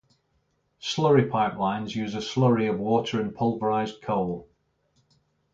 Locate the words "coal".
4.01-4.49